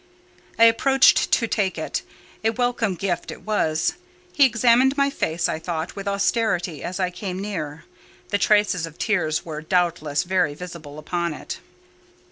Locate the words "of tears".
8.87-9.45